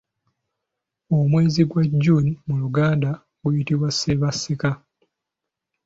Omwezi 1.17 1.61
gwa 1.69 1.83
June 2.01 2.29
mu 2.47 2.55
luganda 2.61 3.09
guyitibwa 3.41 3.89
Ssebaseka. 3.91 4.71